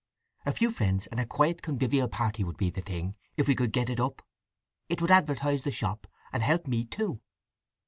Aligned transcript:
A 0.47 0.51
few 0.51 0.71
friends, 0.71 1.05
and 1.05 1.19
a 1.19 1.27
quiet 1.27 1.61
convivial 1.61 2.07
party 2.09 2.43
would 2.43 2.57
be 2.57 2.71
the 2.71 2.81
thing, 2.81 3.13
if 3.37 3.47
we 3.47 3.53
could 3.53 3.71
get 3.71 3.87
it 3.87 3.99
up. 3.99 4.25
It 4.89 4.99
would 4.99 5.11
advertise 5.11 5.61
the 5.61 5.69
shop, 5.69 6.07
and 6.33 6.41
help 6.41 6.65
me 6.65 6.85
too." 6.85 7.21